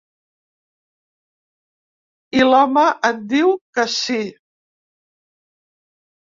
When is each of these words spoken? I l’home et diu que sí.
I 2.39 2.47
l’home 2.47 2.87
et 3.11 3.21
diu 3.35 3.53
que 3.79 3.87
sí. 3.99 4.19